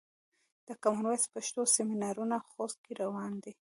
[0.67, 3.53] د کامن وایس پښتو سمینارونه خوست کې روان دي.